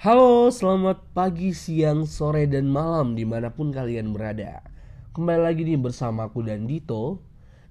[0.00, 4.64] Halo, selamat pagi, siang, sore, dan malam di mana pun kalian berada.
[5.12, 7.20] Kembali lagi nih bersama aku dan Dito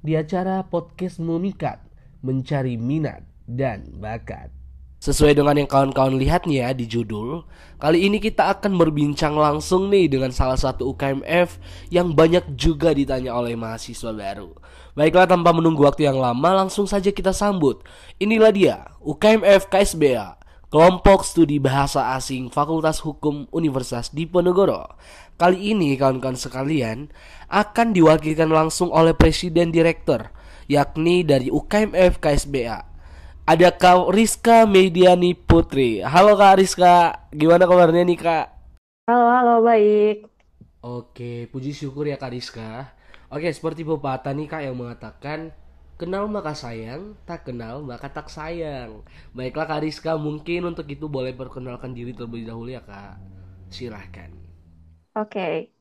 [0.05, 1.81] Di acara podcast Memikat
[2.21, 4.53] Mencari minat dan bakat.
[5.01, 7.49] Sesuai dengan yang kawan-kawan lihat nih ya di judul
[7.81, 11.57] Kali ini kita akan berbincang langsung nih dengan salah satu UKMF
[11.89, 14.53] Yang banyak juga ditanya oleh mahasiswa baru.
[14.93, 17.81] Baiklah tanpa menunggu waktu yang lama langsung saja kita sambut.
[18.21, 20.38] Inilah dia UKMF KSBA
[20.69, 24.85] Kelompok Studi Bahasa Asing Fakultas Hukum Universitas Diponegoro.
[25.33, 27.09] Kali ini kawan-kawan sekalian
[27.49, 30.29] akan diwakilkan langsung oleh Presiden Direktur
[30.69, 32.85] yakni dari UKMF KSBA.
[33.49, 36.05] Ada Kak Rizka Mediani Putri.
[36.05, 38.45] Halo Kak Rizka, gimana kabarnya nih Kak?
[39.09, 40.29] Halo, halo, baik.
[40.85, 42.93] Oke, puji syukur ya Kak Rizka.
[43.33, 45.49] Oke, seperti pepatah nih Kak yang mengatakan
[45.99, 49.03] Kenal maka sayang, tak kenal maka tak sayang.
[49.35, 53.19] Baiklah Kak Rizka, mungkin untuk itu boleh perkenalkan diri terlebih dahulu ya Kak.
[53.67, 54.31] Silahkan.
[55.15, 55.75] Oke.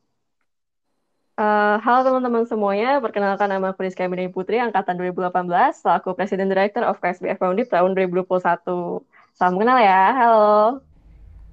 [1.38, 6.82] Eh, halo teman-teman semuanya, perkenalkan nama aku Rizky Aminai Putri, Angkatan 2018, selaku Presiden Director
[6.82, 9.06] of KSBF Foundip tahun 2021.
[9.38, 10.82] Salam kenal ya, halo.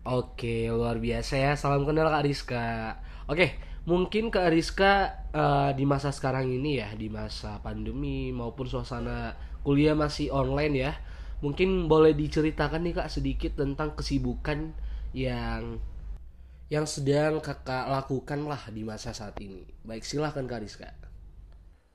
[0.05, 1.51] Oke, luar biasa ya.
[1.57, 2.97] Salam kenal Kak Rizka.
[3.29, 9.37] Oke, mungkin Kak Rizka eh, di masa sekarang ini ya, di masa pandemi maupun suasana
[9.61, 10.93] kuliah masih online ya.
[11.41, 14.73] Mungkin boleh diceritakan nih Kak sedikit tentang kesibukan
[15.13, 15.77] yang
[16.65, 19.61] yang sedang kakak lakukan lah di masa saat ini.
[19.85, 20.89] Baik, silahkan Kak Rizka.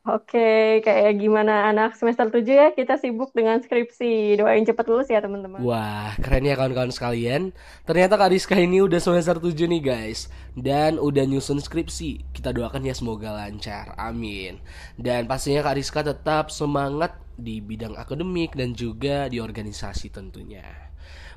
[0.00, 4.40] Oke, kayak gimana anak semester 7 ya, kita sibuk dengan skripsi.
[4.40, 5.60] Doain cepet lulus ya teman-teman.
[5.60, 7.52] Wah, keren ya kawan-kawan sekalian.
[7.84, 10.32] Ternyata Kak Rizka ini udah semester 7 nih guys.
[10.56, 12.32] Dan udah nyusun skripsi.
[12.32, 13.92] Kita doakan ya semoga lancar.
[14.00, 14.64] Amin.
[14.96, 20.64] Dan pastinya Kak Rizka tetap semangat di bidang akademik dan juga di organisasi tentunya.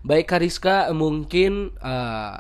[0.08, 2.36] Baik Kak Rizka, mungkin eh,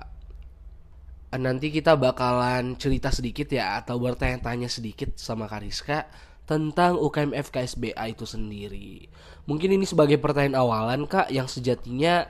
[1.41, 6.05] nanti kita bakalan cerita sedikit ya atau bertanya-tanya sedikit sama Kariska
[6.43, 9.07] tentang UKMF KSBA itu sendiri.
[9.47, 12.27] Mungkin ini sebagai pertanyaan awalan Kak yang sejatinya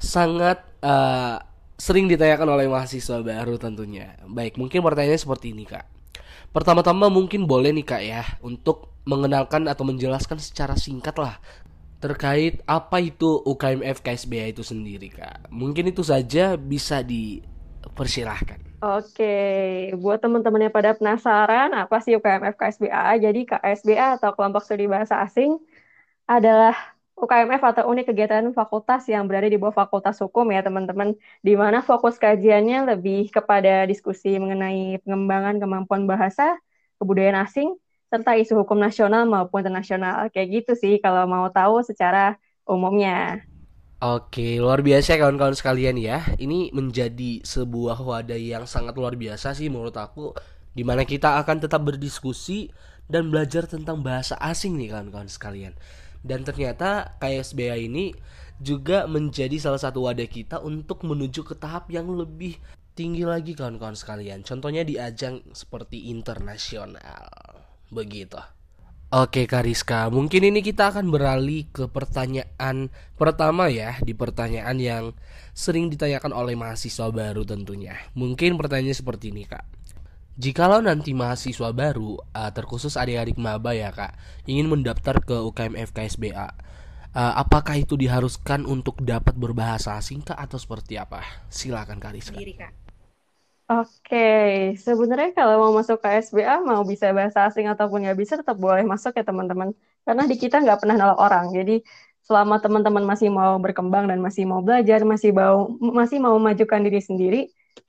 [0.00, 1.36] sangat eh,
[1.76, 4.16] sering ditanyakan oleh mahasiswa baru tentunya.
[4.24, 5.86] Baik, mungkin pertanyaannya seperti ini Kak.
[6.52, 11.42] Pertama-tama mungkin boleh nih Kak ya untuk mengenalkan atau menjelaskan secara singkat lah
[12.02, 15.54] terkait apa itu UKMF KSBA itu sendiri Kak.
[15.54, 16.98] Mungkin itu saja bisa
[17.82, 18.58] dipersilahkan.
[18.82, 19.34] Oke,
[19.94, 23.14] buat teman-teman yang pada penasaran, apa sih UKMF KSBA?
[23.22, 25.62] Jadi KSBA atau Kelompok Studi Bahasa Asing
[26.26, 26.74] adalah
[27.14, 31.14] UKMF atau unit kegiatan fakultas yang berada di bawah Fakultas Hukum ya teman-teman,
[31.46, 36.58] di mana fokus kajiannya lebih kepada diskusi mengenai pengembangan kemampuan bahasa,
[36.98, 37.78] kebudayaan asing,
[38.10, 40.26] serta isu hukum nasional maupun internasional.
[40.34, 42.34] Kayak gitu sih kalau mau tahu secara
[42.66, 43.46] umumnya.
[44.02, 46.26] Oke, luar biasa ya kawan-kawan sekalian ya.
[46.34, 50.34] Ini menjadi sebuah wadah yang sangat luar biasa sih menurut aku
[50.74, 52.74] di mana kita akan tetap berdiskusi
[53.06, 55.78] dan belajar tentang bahasa asing nih kawan-kawan sekalian.
[56.18, 58.10] Dan ternyata KSBA ini
[58.58, 62.58] juga menjadi salah satu wadah kita untuk menuju ke tahap yang lebih
[62.98, 64.42] tinggi lagi kawan-kawan sekalian.
[64.42, 67.30] Contohnya di ajang seperti internasional.
[67.86, 68.61] Begitu.
[69.12, 72.88] Oke Kariska, mungkin ini kita akan beralih ke pertanyaan
[73.20, 75.12] pertama ya Di pertanyaan yang
[75.52, 79.68] sering ditanyakan oleh mahasiswa baru tentunya Mungkin pertanyaannya seperti ini kak
[80.40, 84.16] Jikalau nanti mahasiswa baru, uh, terkhusus adik-adik maba ya kak
[84.48, 86.48] Ingin mendaftar ke UKM FKSBA
[87.12, 91.20] uh, Apakah itu diharuskan untuk dapat berbahasa asing kak atau seperti apa?
[91.52, 92.81] Silakan Kariska Sendiri, Kak.
[93.72, 94.16] Oke,
[94.86, 98.84] sebenarnya kalau mau masuk ke SBA, mau bisa bahasa asing ataupun nggak bisa, tetap boleh
[98.92, 99.68] masuk ya teman-teman.
[100.04, 101.44] Karena di kita nggak pernah nolak orang.
[101.56, 101.72] Jadi
[102.26, 105.56] selama teman-teman masih mau berkembang dan masih mau belajar, masih mau
[105.98, 107.38] masih mau memajukan diri sendiri,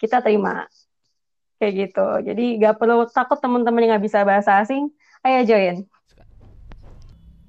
[0.01, 0.69] kita terima.
[1.59, 2.01] Kayak gitu.
[2.27, 4.83] Jadi nggak perlu takut teman-teman yang nggak bisa bahasa asing,
[5.25, 5.75] ayo join.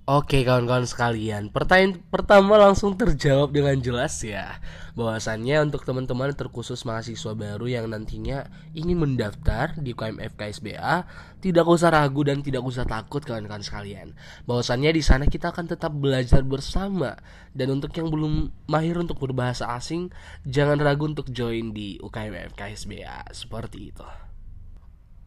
[0.05, 4.61] Oke kawan-kawan sekalian, pertanyaan pertama langsung terjawab dengan jelas ya.
[4.93, 8.45] Bahwasannya untuk teman-teman terkhusus mahasiswa baru yang nantinya
[8.77, 11.09] ingin mendaftar di UKMF KSBA
[11.41, 14.13] Tidak usah ragu dan tidak usah takut kawan-kawan sekalian.
[14.45, 17.17] Bahwasannya di sana kita akan tetap belajar bersama.
[17.57, 20.13] Dan untuk yang belum mahir untuk berbahasa asing
[20.45, 24.05] Jangan ragu untuk join di UKMF KSBA Seperti itu.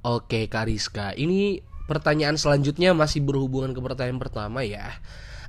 [0.06, 1.58] Oke Kariska, ini
[1.88, 4.94] pertanyaan selanjutnya masih berhubungan ke pertanyaan pertama ya.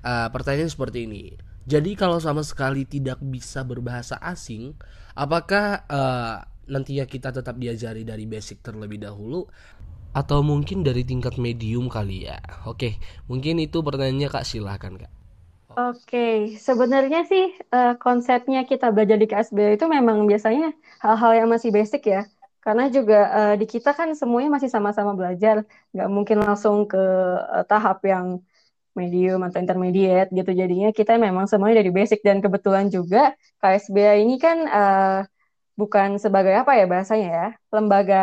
[0.00, 1.34] Uh, pertanyaan seperti ini.
[1.68, 4.72] Jadi kalau sama sekali tidak bisa berbahasa asing,
[5.12, 9.44] apakah uh, nantinya kita tetap diajari dari basic terlebih dahulu
[10.16, 12.40] atau mungkin dari tingkat medium kali ya?
[12.64, 12.96] Oke,
[13.28, 15.12] mungkin itu pertanyaannya Kak silahkan Kak.
[15.78, 20.74] Oke, sebenarnya sih eh, konsepnya kita belajar di KSB itu memang biasanya
[21.04, 22.26] hal-hal yang masih basic ya.
[22.64, 25.62] Karena juga eh, di kita kan semuanya masih sama-sama belajar,
[25.94, 26.98] nggak mungkin langsung ke
[27.54, 28.26] eh, tahap yang
[28.98, 30.50] medium atau intermediate gitu.
[30.50, 33.32] Jadinya kita memang semuanya dari basic dan kebetulan juga
[33.62, 35.18] KSBA ini kan eh,
[35.78, 38.22] bukan sebagai apa ya bahasanya ya, lembaga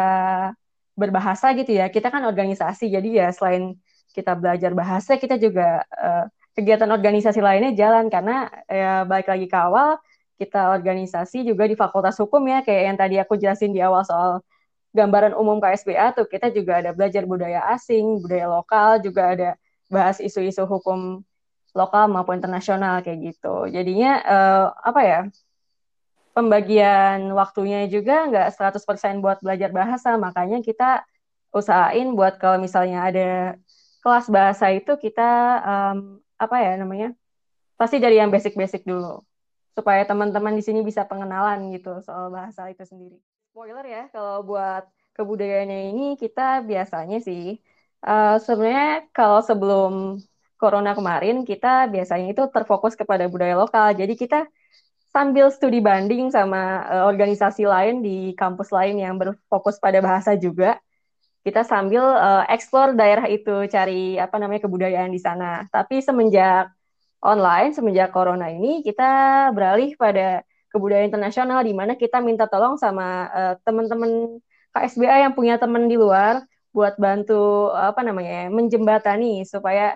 [0.99, 1.87] berbahasa gitu ya.
[1.91, 3.75] Kita kan organisasi, jadi ya selain
[4.15, 9.57] kita belajar bahasa, kita juga eh, kegiatan organisasi lainnya jalan karena ya balik lagi ke
[9.59, 9.99] awal
[10.35, 14.43] kita organisasi juga di Fakultas Hukum ya kayak yang tadi aku jelasin di awal soal
[14.95, 19.49] gambaran umum KSBA tuh kita juga ada belajar budaya asing, budaya lokal, juga ada
[19.91, 21.19] bahas isu-isu hukum
[21.75, 23.67] lokal maupun internasional kayak gitu.
[23.67, 25.21] Jadinya uh, apa ya?
[26.35, 31.07] Pembagian waktunya juga nggak 100% buat belajar bahasa, makanya kita
[31.55, 33.29] usahain buat kalau misalnya ada
[34.03, 35.31] kelas bahasa itu kita
[35.63, 37.15] um, apa ya namanya?
[37.79, 39.23] Pasti dari yang basic-basic dulu
[39.75, 43.19] supaya teman-teman di sini bisa pengenalan gitu soal bahasa itu sendiri.
[43.51, 47.59] Spoiler ya, kalau buat kebudayaannya ini kita biasanya sih
[48.07, 50.19] uh, sebenarnya kalau sebelum
[50.55, 53.91] corona kemarin kita biasanya itu terfokus kepada budaya lokal.
[53.91, 54.47] Jadi kita
[55.11, 60.79] sambil studi banding sama uh, organisasi lain di kampus lain yang berfokus pada bahasa juga
[61.45, 65.69] kita sambil uh, explore daerah itu cari apa namanya kebudayaan di sana.
[65.69, 66.73] Tapi semenjak
[67.25, 73.31] online, semenjak corona ini kita beralih pada kebudayaan internasional di mana kita minta tolong sama
[73.33, 74.37] uh, teman-teman
[74.75, 76.45] KSBA yang punya teman di luar
[76.75, 79.95] buat bantu apa namanya menjembatani supaya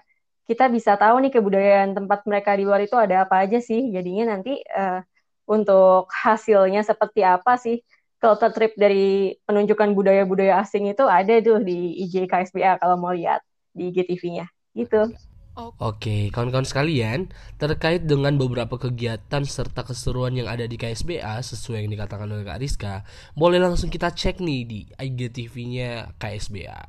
[0.50, 3.94] kita bisa tahu nih kebudayaan tempat mereka di luar itu ada apa aja sih.
[3.94, 5.04] Jadinya nanti uh,
[5.46, 7.84] untuk hasilnya seperti apa sih
[8.18, 13.46] culture trip dari penunjukan budaya-budaya asing itu ada tuh di IG KSBA kalau mau lihat
[13.76, 15.12] di IGTV-nya gitu.
[15.60, 17.28] Oke, kawan-kawan sekalian,
[17.60, 22.64] terkait dengan beberapa kegiatan serta keseruan yang ada di KSBA sesuai yang dikatakan oleh Kak
[22.64, 23.04] Rizka,
[23.36, 26.82] boleh langsung kita cek nih di IGTV-nya KSBA.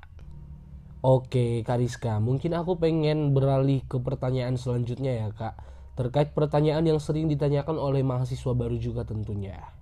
[1.03, 5.55] Oke, Kak Rizka, mungkin aku pengen beralih ke pertanyaan selanjutnya ya, Kak.
[5.99, 9.81] Terkait pertanyaan yang sering ditanyakan oleh mahasiswa baru juga tentunya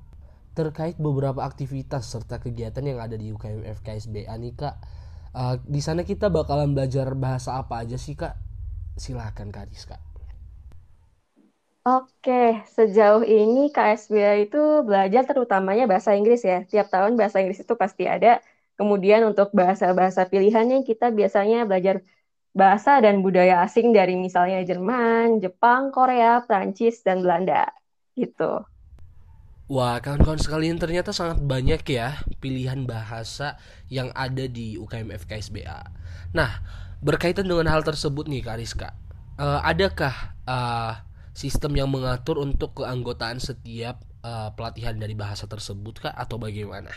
[0.59, 4.75] terkait beberapa aktivitas serta kegiatan yang ada di UKM FKSBA nih kak.
[5.31, 8.48] Uh, di sana kita bakalan belajar bahasa apa aja sih kak?
[8.99, 9.97] Silahkan kak Rizka.
[11.89, 12.33] Oke,
[12.77, 14.59] sejauh ini KSBA itu
[14.89, 16.57] belajar terutamanya bahasa Inggris ya.
[16.71, 18.29] Tiap tahun bahasa Inggris itu pasti ada.
[18.79, 21.97] Kemudian untuk bahasa-bahasa pilihannya kita biasanya belajar
[22.61, 27.71] bahasa dan budaya asing dari misalnya Jerman, Jepang, Korea, Prancis, dan Belanda
[28.21, 28.45] gitu.
[29.69, 33.61] Wah, kawan-kawan sekalian ternyata sangat banyak ya pilihan bahasa
[33.93, 35.93] yang ada di UKM FKSBA.
[36.33, 36.65] Nah,
[36.99, 38.89] berkaitan dengan hal tersebut nih Kak Rizka,
[39.39, 40.99] uh, adakah uh,
[41.35, 46.91] sistem yang mengatur untuk keanggotaan setiap uh, pelatihan dari bahasa tersebut Kak atau bagaimana?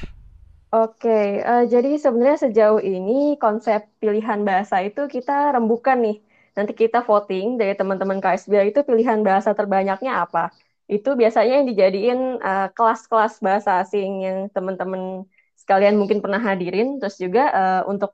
[0.71, 6.17] Oke, uh, jadi sebenarnya sejauh ini konsep pilihan bahasa itu kita rembukan nih.
[6.55, 10.51] Nanti kita voting dari teman-teman KSBA itu pilihan bahasa terbanyaknya apa
[10.91, 15.23] itu biasanya yang dijadiin uh, kelas-kelas bahasa asing yang teman-teman
[15.55, 18.11] sekalian mungkin pernah hadirin terus juga uh, untuk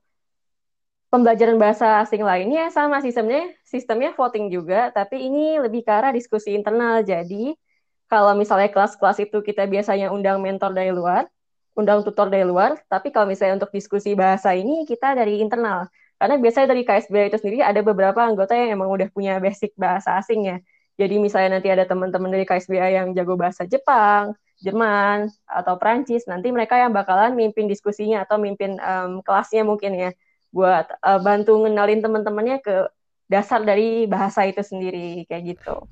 [1.07, 6.53] pembelajaran bahasa asing lainnya sama sistemnya sistemnya voting juga tapi ini lebih ke arah diskusi
[6.53, 7.03] internal.
[7.03, 7.55] Jadi
[8.11, 11.27] kalau misalnya kelas-kelas itu kita biasanya undang mentor dari luar
[11.77, 15.87] undang tutor dari luar tapi kalau misalnya untuk diskusi bahasa ini kita dari internal.
[16.17, 20.17] Karena biasanya dari KSB itu sendiri ada beberapa anggota yang emang udah punya basic bahasa
[20.17, 20.65] asingnya
[20.97, 26.49] jadi misalnya nanti ada teman-teman dari KSBA yang jago bahasa Jepang, Jerman, atau Prancis, nanti
[26.49, 30.09] mereka yang bakalan mimpin diskusinya atau mimpin um, kelasnya mungkin ya,
[30.51, 32.87] buat uh, bantu ngenalin teman-temannya ke
[33.27, 35.83] dasar dari bahasa itu sendiri, kayak gitu.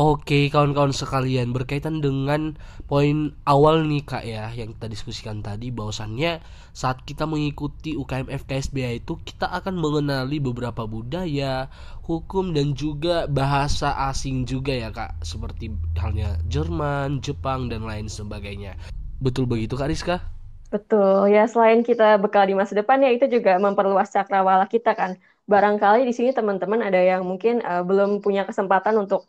[0.00, 2.56] Oke, kawan-kawan sekalian, berkaitan dengan
[2.88, 6.40] poin awal nih Kak ya yang kita diskusikan tadi bahwasannya
[6.72, 11.68] saat kita mengikuti UKM FKSBA itu kita akan mengenali beberapa budaya,
[12.08, 15.68] hukum dan juga bahasa asing juga ya Kak, seperti
[16.00, 18.80] halnya Jerman, Jepang dan lain sebagainya.
[19.20, 20.39] Betul begitu Kak Rizka?
[20.72, 25.10] Betul, ya selain kita bekal di masa depan ya itu juga memperluas cakrawala kita kan.
[25.52, 29.20] Barangkali di sini teman-teman ada yang mungkin uh, belum punya kesempatan untuk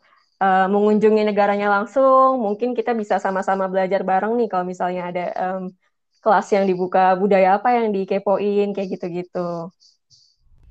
[0.43, 5.61] uh, mengunjungi negaranya langsung, mungkin kita bisa sama-sama belajar bareng nih kalau misalnya ada um,
[6.21, 9.39] kelas yang dibuka budaya apa yang dikepoin kayak gitu-gitu.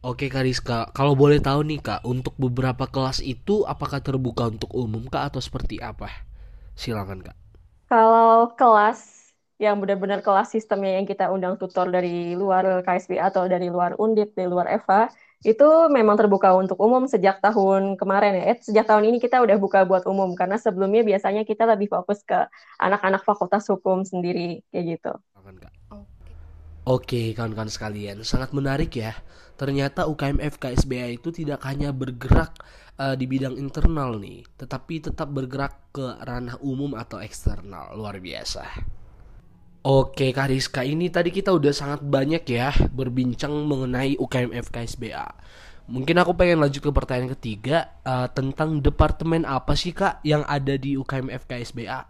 [0.00, 4.70] Oke Kak Rizka, kalau boleh tahu nih Kak, untuk beberapa kelas itu apakah terbuka untuk
[4.72, 6.08] umum Kak atau seperti apa?
[6.80, 7.36] Silakan Kak.
[7.90, 9.00] Kalau kelas
[9.60, 14.32] yang benar-benar kelas sistemnya yang kita undang tutor dari luar KSB atau dari luar Undip,
[14.32, 15.12] dari luar EVA,
[15.44, 18.44] itu memang terbuka untuk umum sejak tahun kemarin ya.
[18.52, 22.24] Eh, sejak tahun ini kita udah buka buat umum karena sebelumnya biasanya kita lebih fokus
[22.24, 22.48] ke
[22.80, 25.12] anak-anak fakultas hukum sendiri kayak gitu.
[26.88, 29.12] Oke, kawan-kawan sekalian, sangat menarik ya.
[29.60, 32.56] Ternyata UKMF KSBA itu tidak hanya bergerak
[32.96, 37.92] uh, di bidang internal nih, tetapi tetap bergerak ke ranah umum atau eksternal.
[37.92, 38.99] Luar biasa.
[39.80, 45.24] Oke, Kak Rizka, ini tadi kita udah sangat banyak ya berbincang mengenai UKMF KSBA.
[45.88, 50.76] Mungkin aku pengen lanjut ke pertanyaan ketiga uh, tentang departemen apa sih Kak yang ada
[50.76, 52.00] di UKMF KSBA?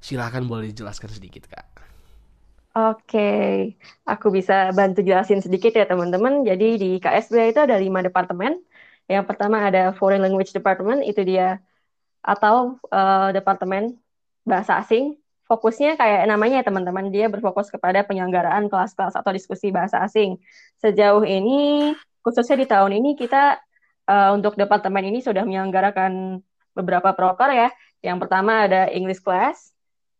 [0.00, 1.66] Silahkan boleh dijelaskan sedikit Kak.
[2.72, 3.28] Oke,
[4.08, 6.40] aku bisa bantu jelasin sedikit ya teman-teman.
[6.48, 8.64] Jadi di KSB itu ada lima departemen.
[9.12, 11.60] Yang pertama ada Foreign Language Department, itu dia
[12.24, 14.00] atau uh, departemen
[14.48, 15.20] bahasa asing.
[15.48, 20.36] Fokusnya kayak namanya ya teman-teman, dia berfokus kepada penyelenggaraan kelas-kelas atau diskusi bahasa asing.
[20.76, 23.56] Sejauh ini, khususnya di tahun ini kita
[24.04, 26.44] uh, untuk departemen ini sudah menyelenggarakan
[26.76, 27.68] beberapa proker ya.
[28.04, 29.72] Yang pertama ada English class,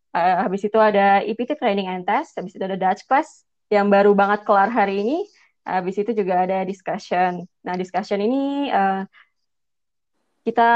[0.09, 4.17] Uh, habis itu ada EPT Training and Test, habis itu ada Dutch Class yang baru
[4.17, 5.29] banget kelar hari ini.
[5.69, 7.45] Habis itu juga ada discussion.
[7.61, 9.05] Nah, discussion ini uh,
[10.49, 10.71] kita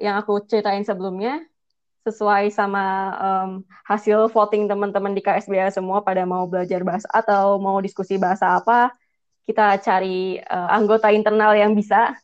[0.00, 1.44] yang aku ceritain sebelumnya
[2.02, 3.50] sesuai sama um,
[3.86, 8.90] hasil voting teman-teman di KSBA semua pada mau belajar bahasa atau mau diskusi bahasa apa,
[9.46, 12.14] kita cari uh, anggota internal yang bisa,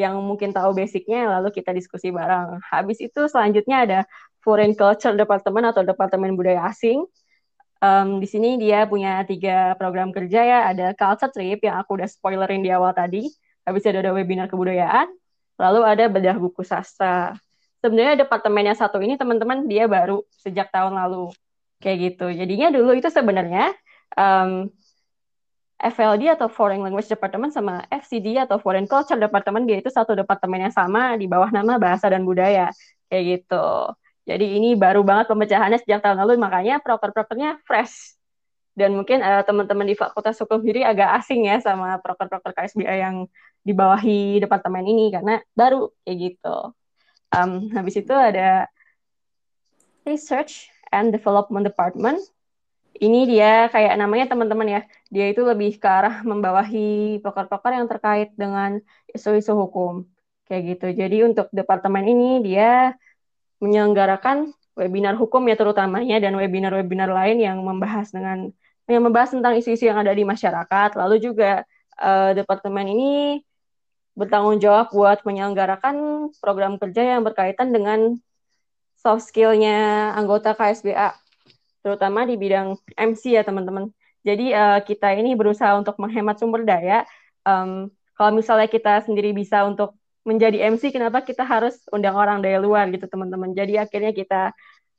[0.00, 2.60] yang mungkin tahu basicnya, lalu kita diskusi bareng.
[2.72, 4.00] Habis itu selanjutnya ada
[4.40, 7.04] Foreign Culture Department atau Departemen Budaya Asing.
[7.78, 12.08] Um, di sini dia punya tiga program kerja ya, ada Culture Trip yang aku udah
[12.08, 13.28] spoilerin di awal tadi,
[13.68, 15.06] habis itu ada webinar kebudayaan,
[15.60, 17.36] lalu ada bedah buku sastra.
[17.78, 21.30] Sebenarnya departemen yang satu ini teman-teman dia baru sejak tahun lalu
[21.78, 22.26] kayak gitu.
[22.34, 23.70] Jadinya dulu itu sebenarnya
[24.18, 24.66] um,
[25.78, 30.66] FLD atau Foreign Language Department sama FCD atau Foreign Culture Department dia itu satu departemen
[30.66, 32.74] yang sama di bawah nama bahasa dan budaya
[33.06, 33.94] kayak gitu.
[34.26, 38.18] Jadi ini baru banget pemecahannya sejak tahun lalu, makanya proker-prokernya fresh.
[38.76, 43.16] Dan mungkin uh, teman-teman di Fakultas Hukum sendiri agak asing ya sama proker-proker KSBI yang
[43.64, 46.77] dibawahi departemen ini karena baru kayak gitu.
[47.28, 48.68] Um, habis itu ada
[50.08, 52.20] Research and Development Department.
[52.98, 58.34] Ini dia kayak namanya teman-teman ya, dia itu lebih ke arah membawahi proker-proker yang terkait
[58.34, 58.82] dengan
[59.12, 60.02] isu-isu hukum
[60.50, 60.86] kayak gitu.
[60.96, 62.96] Jadi untuk departemen ini dia
[63.62, 68.50] menyelenggarakan webinar hukum ya terutamanya dan webinar-webinar lain yang membahas dengan
[68.88, 70.96] yang membahas tentang isu-isu yang ada di masyarakat.
[70.96, 71.62] Lalu juga
[72.00, 73.42] uh, departemen ini
[74.18, 78.18] bertanggung jawab buat menyelenggarakan program kerja yang berkaitan dengan
[78.98, 81.14] soft skill-nya anggota KSBA,
[81.86, 83.94] terutama di bidang MC ya teman-teman.
[84.26, 87.06] Jadi uh, kita ini berusaha untuk menghemat sumber daya.
[87.46, 89.94] Um, kalau misalnya kita sendiri bisa untuk
[90.26, 93.54] menjadi MC kenapa kita harus undang orang dari luar gitu teman-teman.
[93.54, 94.52] Jadi akhirnya kita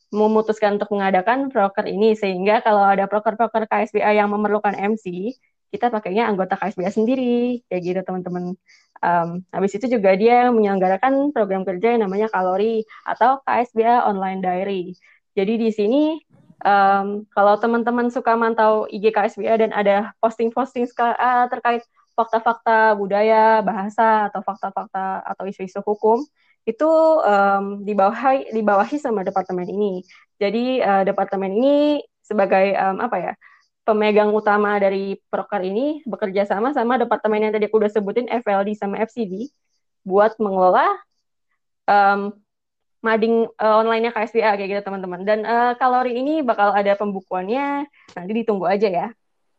[0.10, 5.38] memutuskan untuk mengadakan proker ini sehingga kalau ada proker-proker KSBA yang memerlukan MC,
[5.70, 8.58] kita pakainya anggota KSBA sendiri kayak gitu teman-teman.
[9.00, 14.98] Um, habis itu juga dia menyelenggarakan program kerja yang namanya Kalori atau KSBA Online Diary.
[15.38, 16.04] Jadi di sini
[16.66, 21.86] um, kalau teman-teman suka mantau IG KSBA dan ada posting-posting uh, terkait
[22.20, 26.20] fakta-fakta budaya, bahasa atau fakta-fakta atau isu-isu hukum
[26.68, 26.92] itu
[27.24, 30.04] um, dibawahi dibawahi sama departemen ini.
[30.36, 33.34] Jadi uh, departemen ini sebagai um, apa ya
[33.90, 38.78] pemegang utama dari proker ini bekerja sama sama departemen yang tadi aku udah sebutin FLD
[38.78, 39.50] sama FCD
[40.06, 40.86] buat mengelola
[41.90, 42.38] um,
[43.02, 45.26] mading uh, online-nya KSBA kayak gitu teman-teman.
[45.26, 49.08] Dan uh, kalori ini bakal ada pembukuannya nanti ditunggu aja ya.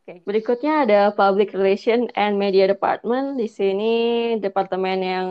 [0.05, 3.37] Oke, berikutnya ada Public Relation and Media Department.
[3.41, 3.95] Di sini
[4.39, 5.29] departemen yang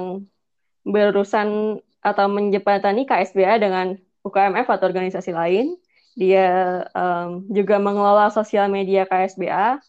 [0.84, 5.78] berurusan atau menjembatani KSBA dengan UKMF atau organisasi lain.
[6.20, 6.48] Dia
[6.92, 9.80] um, juga mengelola sosial media KSBA,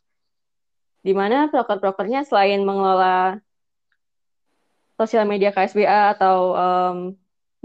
[1.02, 3.42] di mana proker-prokernya selain mengelola
[4.94, 6.96] sosial media KSBA atau um,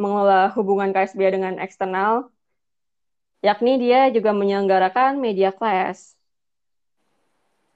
[0.02, 2.34] mengelola hubungan KSBA dengan eksternal,
[3.46, 6.18] yakni dia juga menyelenggarakan media class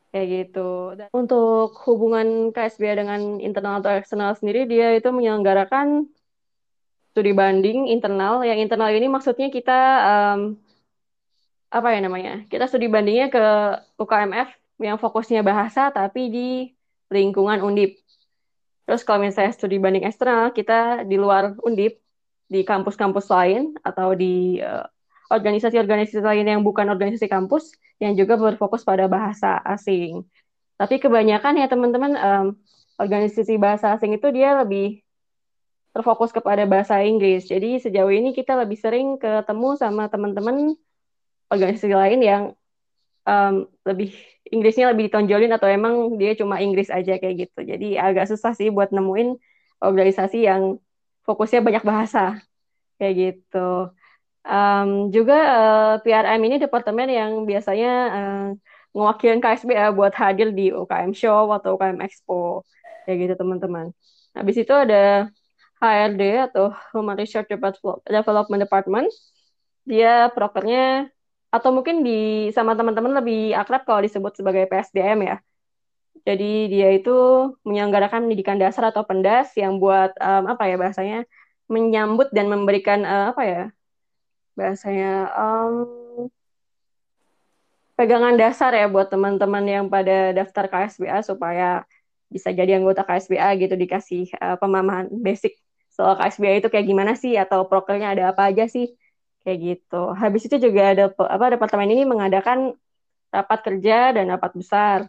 [0.09, 0.97] kayak gitu.
[0.97, 6.09] Dan untuk hubungan KSBA dengan internal atau eksternal sendiri, dia itu menyelenggarakan
[7.13, 8.41] studi banding internal.
[8.41, 10.57] Yang internal ini maksudnya kita um,
[11.69, 12.33] apa ya namanya?
[12.49, 13.45] Kita studi bandingnya ke
[14.01, 14.49] UKMF
[14.81, 16.49] yang fokusnya bahasa, tapi di
[17.13, 18.01] lingkungan Undip.
[18.89, 22.01] Terus kalau misalnya studi banding eksternal, kita di luar Undip,
[22.49, 24.81] di kampus-kampus lain atau di uh,
[25.29, 30.25] organisasi-organisasi lain yang bukan organisasi kampus yang juga berfokus pada bahasa asing.
[30.81, 32.45] Tapi kebanyakan ya teman-teman um,
[32.97, 35.05] organisasi bahasa asing itu dia lebih
[35.93, 37.45] terfokus kepada bahasa Inggris.
[37.45, 40.73] Jadi sejauh ini kita lebih sering ketemu sama teman-teman
[41.49, 42.43] organisasi lain yang
[43.25, 44.13] um, lebih
[44.49, 47.59] Inggrisnya lebih ditonjolin atau emang dia cuma Inggris aja kayak gitu.
[47.61, 49.37] Jadi agak susah sih buat nemuin
[49.77, 50.81] organisasi yang
[51.21, 52.41] fokusnya banyak bahasa
[52.97, 53.93] kayak gitu.
[54.41, 58.45] Um, juga uh, eh, PRM ini departemen yang biasanya uh,
[58.97, 62.65] ngewakilin KSBA buat hadir di UKM Show atau UKM Expo
[63.05, 63.93] kayak gitu teman-teman.
[64.33, 65.29] Habis itu ada
[65.77, 67.53] HRD atau Human Research
[68.09, 69.07] Development Department.
[69.85, 71.13] Dia prokernya
[71.49, 75.37] atau mungkin di sama teman-teman lebih akrab kalau disebut sebagai PSDM ya.
[76.27, 77.17] Jadi dia itu
[77.65, 81.19] menyelenggarakan pendidikan dasar atau pendas yang buat um, apa ya bahasanya
[81.69, 83.63] menyambut dan memberikan uh, apa ya
[84.53, 85.73] bahasanya um,
[87.95, 91.87] pegangan dasar ya buat teman-teman yang pada daftar KSBA supaya
[92.29, 95.57] bisa jadi anggota KSBA gitu dikasih uh, pemahaman basic
[95.89, 98.93] soal KSBA itu kayak gimana sih atau prokernya ada apa aja sih
[99.43, 100.13] kayak gitu.
[100.15, 102.75] Habis itu juga ada apa departemen ini mengadakan
[103.31, 104.99] rapat kerja dan rapat besar.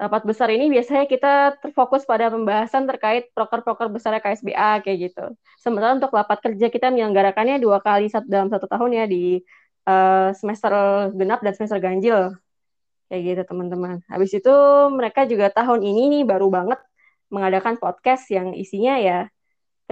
[0.00, 5.24] Rapat besar ini biasanya kita terfokus pada pembahasan terkait proker-proker besar KSBA kayak gitu.
[5.62, 9.38] Sementara untuk rapat kerja kita menyelenggarakannya dua kali dalam satu tahun ya di
[9.86, 10.72] uh, semester
[11.14, 12.34] genap dan semester ganjil
[13.06, 14.02] kayak gitu teman-teman.
[14.10, 14.54] Habis itu
[14.90, 16.80] mereka juga tahun ini nih baru banget
[17.30, 19.30] mengadakan podcast yang isinya ya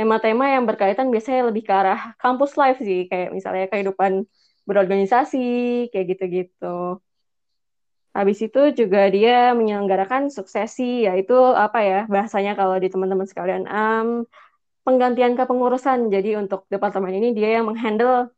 [0.00, 4.24] tema-tema yang berkaitan biasanya lebih ke arah kampus life sih, kayak misalnya kehidupan
[4.64, 7.04] berorganisasi, kayak gitu-gitu.
[8.16, 14.24] Habis itu juga dia menyelenggarakan suksesi, yaitu apa ya bahasanya kalau di teman-teman sekalian, um,
[14.88, 16.08] penggantian kepengurusan.
[16.08, 18.32] Jadi untuk departemen ini dia yang menghandle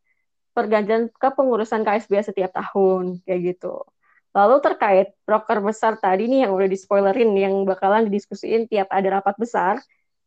[0.59, 3.87] pergantian kepengurusan KSB setiap tahun, kayak gitu.
[4.35, 9.23] Lalu terkait broker besar tadi nih yang udah di spoilerin, yang bakalan didiskusiin tiap ada
[9.23, 9.79] rapat besar,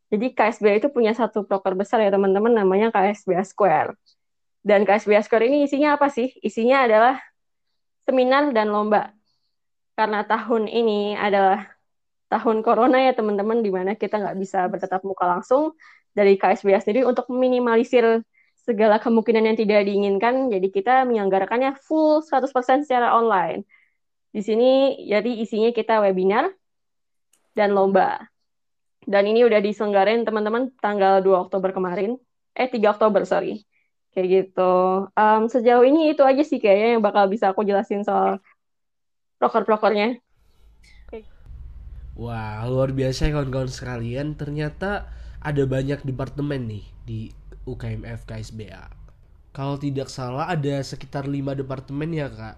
[0.06, 3.98] jadi KSBA itu punya satu proker besar ya teman-teman namanya KSBA Square.
[4.62, 6.30] Dan KSBA Square ini isinya apa sih?
[6.42, 7.18] Isinya adalah
[8.06, 9.10] seminar dan lomba.
[9.98, 11.66] Karena tahun ini adalah
[12.30, 15.74] tahun corona ya teman-teman di mana kita nggak bisa bertetap muka langsung
[16.14, 18.22] dari KSBA sendiri untuk meminimalisir
[18.62, 20.54] segala kemungkinan yang tidak diinginkan.
[20.54, 23.66] Jadi kita menyelenggarakannya full 100% secara online.
[24.30, 26.50] Di sini jadi isinya kita webinar
[27.58, 28.35] dan lomba.
[29.06, 32.18] Dan ini udah diselenggarain teman-teman tanggal 2 Oktober kemarin.
[32.58, 33.62] Eh, 3 Oktober, sorry.
[34.10, 35.06] Kayak gitu.
[35.14, 38.42] Um, sejauh ini itu aja sih kayaknya yang bakal bisa aku jelasin soal
[39.38, 40.18] proker-prokernya.
[42.16, 44.34] Wah, luar biasa ya kawan-kawan sekalian.
[44.34, 45.06] Ternyata
[45.38, 47.20] ada banyak departemen nih di
[47.68, 48.88] UKMF KSBA.
[49.52, 52.56] Kalau tidak salah ada sekitar 5 departemen ya kak.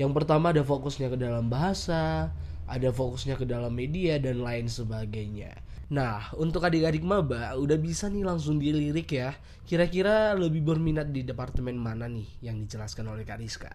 [0.00, 2.32] Yang pertama ada fokusnya ke dalam bahasa,
[2.66, 5.63] ada fokusnya ke dalam media dan lain sebagainya.
[5.92, 9.36] Nah, untuk adik-adik maba udah bisa nih langsung dilirik ya.
[9.68, 13.72] Kira-kira lebih berminat di departemen mana nih yang dijelaskan oleh Kak Rizka?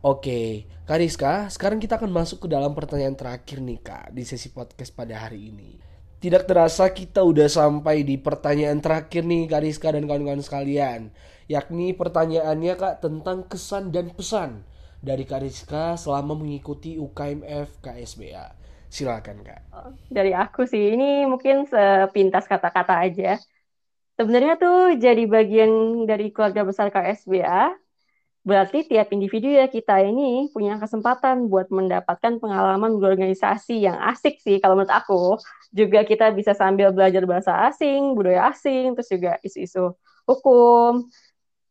[0.00, 4.48] Oke, Kak Rizka, sekarang kita akan masuk ke dalam pertanyaan terakhir nih Kak di sesi
[4.48, 5.76] podcast pada hari ini.
[6.20, 11.12] Tidak terasa kita udah sampai di pertanyaan terakhir nih Kak Rizka dan kawan-kawan sekalian.
[11.48, 14.64] Yakni pertanyaannya Kak tentang kesan dan pesan
[15.00, 18.59] dari Kak Rizka selama mengikuti UKMF KSBA.
[18.90, 19.60] Silakan kak.
[19.70, 23.38] Oh, dari aku sih ini mungkin sepintas kata-kata aja.
[24.18, 27.72] Sebenarnya tuh jadi bagian dari keluarga besar KSBA
[28.40, 34.58] berarti tiap individu ya kita ini punya kesempatan buat mendapatkan pengalaman berorganisasi yang asik sih
[34.58, 35.38] kalau menurut aku.
[35.70, 39.94] Juga kita bisa sambil belajar bahasa asing, budaya asing, terus juga isu-isu
[40.26, 41.06] hukum.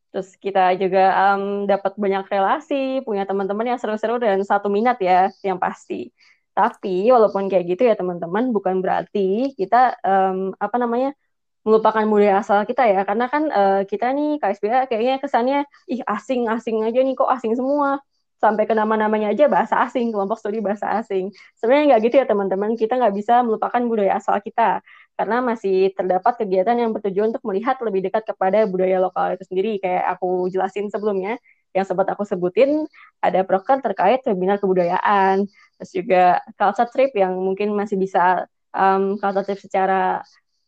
[0.09, 5.29] Terus kita juga um, dapat banyak relasi, punya teman-teman yang seru-seru dan satu minat ya
[5.43, 6.15] yang pasti.
[6.59, 11.15] Tapi walaupun kayak gitu ya teman-teman, bukan berarti kita um, apa namanya
[11.63, 16.83] melupakan budaya asal kita ya, karena kan uh, kita nih KSBA kayaknya kesannya ih asing-asing
[16.83, 18.03] aja nih kok asing semua?
[18.43, 21.31] Sampai ke nama-namanya aja bahasa asing, kelompok studi bahasa asing.
[21.59, 24.79] Sebenarnya nggak gitu ya teman-teman, kita nggak bisa melupakan budaya asal kita,
[25.19, 29.79] karena masih terdapat kegiatan yang bertujuan untuk melihat lebih dekat kepada budaya lokal itu sendiri,
[29.83, 31.35] kayak aku jelasin sebelumnya,
[31.75, 32.87] yang sempat aku sebutin,
[33.19, 35.43] ada proker terkait webinar kebudayaan,
[35.79, 38.43] terus juga culture trip yang mungkin masih bisa
[38.75, 40.19] um, culture trip secara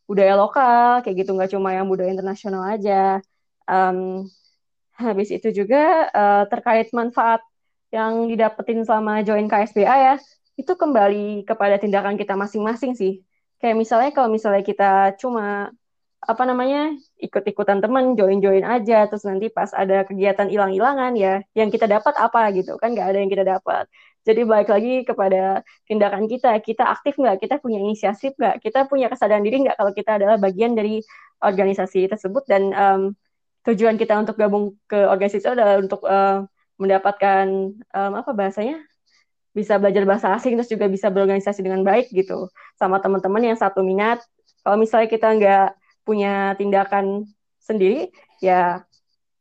[0.08, 1.36] budaya lokal kayak gitu.
[1.36, 3.20] Nggak cuma yang budaya internasional aja.
[3.68, 4.32] Um,
[4.96, 7.44] habis itu juga uh, terkait manfaat
[7.92, 10.16] yang didapetin selama join KSBA ya
[10.56, 13.24] itu kembali kepada tindakan kita masing-masing sih.
[13.60, 15.70] Kayak misalnya kalau misalnya kita cuma
[16.22, 21.90] apa namanya ikut-ikutan temen join-join aja terus nanti pas ada kegiatan hilang-hilangan ya yang kita
[21.90, 23.90] dapat apa gitu kan nggak ada yang kita dapat.
[24.22, 29.10] Jadi balik lagi kepada tindakan kita kita aktif nggak kita punya inisiatif nggak kita punya
[29.10, 31.02] kesadaran diri nggak kalau kita adalah bagian dari
[31.42, 33.02] organisasi tersebut dan um,
[33.66, 36.46] tujuan kita untuk gabung ke organisasi itu adalah untuk uh,
[36.78, 37.46] mendapatkan
[37.98, 38.78] um, apa bahasanya
[39.58, 42.46] bisa belajar bahasa asing terus juga bisa berorganisasi dengan baik gitu
[42.78, 44.22] sama teman-teman yang satu minat.
[44.62, 47.30] Kalau misalnya kita nggak punya tindakan
[47.62, 48.10] sendiri,
[48.42, 48.84] ya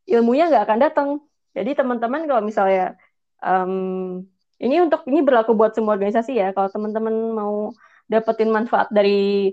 [0.05, 1.09] ilmunya nggak akan datang.
[1.51, 2.95] Jadi teman-teman kalau misalnya
[3.43, 4.23] um,
[4.61, 6.53] ini untuk ini berlaku buat semua organisasi ya.
[6.53, 7.73] Kalau teman-teman mau
[8.07, 9.51] dapetin manfaat dari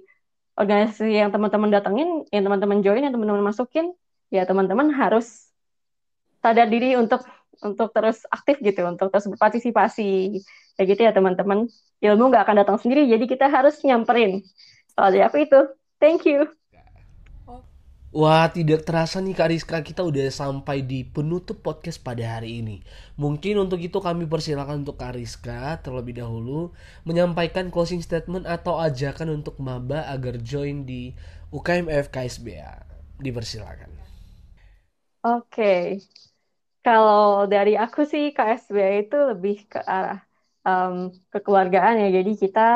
[0.58, 3.94] organisasi yang teman-teman datengin, yang teman-teman join, yang teman-teman masukin,
[4.28, 5.48] ya teman-teman harus
[6.44, 7.24] sadar diri untuk
[7.58, 10.42] untuk terus aktif gitu, untuk terus berpartisipasi.
[10.78, 11.66] Kayak gitu ya teman-teman.
[11.98, 14.46] Ilmu nggak akan datang sendiri, jadi kita harus nyamperin.
[14.94, 15.60] Kalau dari aku itu,
[15.98, 16.46] thank you.
[18.08, 22.80] Wah, tidak terasa nih Kak Rizka, kita udah sampai di penutup podcast pada hari ini.
[23.20, 26.72] Mungkin untuk itu kami persilakan untuk Kak Rizka terlebih dahulu
[27.04, 31.12] menyampaikan closing statement atau ajakan untuk maba agar join di
[31.52, 32.88] UKMF KSBA.
[33.20, 33.92] Dipersilakan.
[35.28, 35.82] Oke, okay.
[36.80, 40.24] kalau dari aku sih KSBA itu lebih ke arah
[40.64, 42.08] um, kekeluargaan ya.
[42.24, 42.68] Jadi kita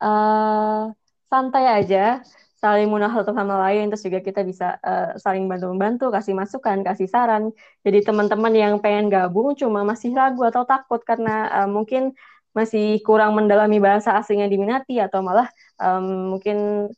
[0.00, 0.82] uh,
[1.28, 2.24] santai aja
[2.64, 6.80] saling mengenal satu sama lain terus juga kita bisa uh, saling bantu membantu kasih masukan
[6.80, 7.52] kasih saran.
[7.84, 12.16] Jadi teman-teman yang pengen gabung cuma masih ragu atau takut karena uh, mungkin
[12.56, 16.88] masih kurang mendalami bahasa asing yang diminati atau malah um, mungkin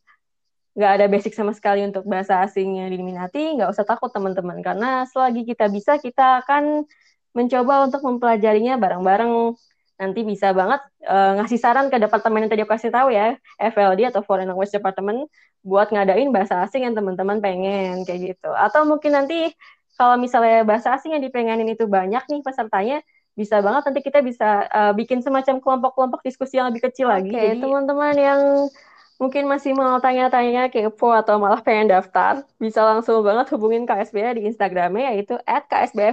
[0.77, 4.63] nggak ada basic sama sekali untuk bahasa asing yang diminati nggak usah takut teman-teman.
[4.63, 6.87] Karena selagi kita bisa kita akan
[7.35, 9.57] mencoba untuk mempelajarinya bareng-bareng
[9.97, 14.13] nanti bisa banget uh, ngasih saran ke departemen yang tadi aku kasih tahu ya, FLD
[14.13, 15.25] atau Foreign Language Department
[15.65, 18.49] buat ngadain bahasa asing yang teman-teman pengen kayak gitu.
[18.53, 19.51] Atau mungkin nanti
[19.97, 23.01] kalau misalnya bahasa asing yang dipengenin itu banyak nih pesertanya,
[23.33, 27.33] bisa banget nanti kita bisa uh, bikin semacam kelompok-kelompok diskusi yang lebih kecil lagi.
[27.33, 28.41] Okay, Jadi teman-teman yang
[29.17, 34.49] mungkin masih mau tanya-tanya kepo atau malah pengen daftar, bisa langsung banget hubungin KSBA di
[34.49, 35.37] Instagramnya yaitu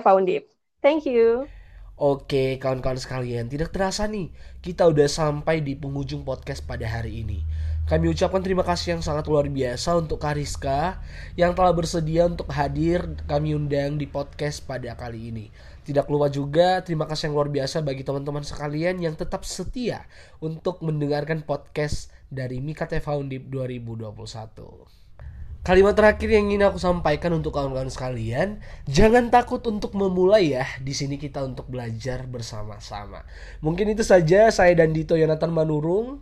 [0.05, 0.49] Foundip.
[0.81, 1.49] Thank you.
[1.95, 4.35] Oke, kawan-kawan sekalian, tidak terasa nih,
[4.67, 7.47] kita udah sampai di penghujung podcast pada hari ini.
[7.87, 10.99] Kami ucapkan terima kasih yang sangat luar biasa untuk Kariska
[11.39, 15.55] yang telah bersedia untuk hadir kami undang di podcast pada kali ini.
[15.87, 20.03] Tidak lupa juga terima kasih yang luar biasa bagi teman-teman sekalian yang tetap setia
[20.43, 25.04] untuk mendengarkan podcast dari Mika Foundip 2021.
[25.65, 30.69] Kalimat terakhir yang ingin aku sampaikan untuk kawan-kawan sekalian, jangan takut untuk memulai ya.
[30.77, 33.25] Di sini kita untuk belajar bersama-sama.
[33.65, 36.21] Mungkin itu saja saya dan Dito Yonatan Manurung.